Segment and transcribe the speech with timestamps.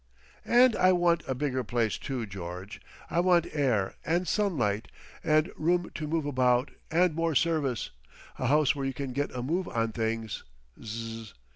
[0.47, 2.81] "And I want a bigger place too, George.
[3.11, 4.87] I want air and sunlight
[5.23, 7.91] and room to move about and more service.
[8.39, 10.43] A house where you can get a Move on things!
[10.83, 11.35] Zzzz.